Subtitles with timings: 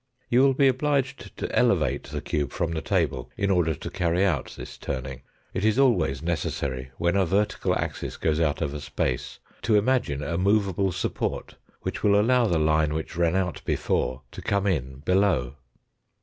[0.29, 4.25] You will be obliged to elevate the cube from the table in order to carry
[4.25, 5.21] out this turning.
[5.53, 10.23] It is always necessary when a vertical axis goes out of a space to imagine
[10.23, 11.53] a movable support
[11.83, 15.57] which will allow the line which ran out before to come in below.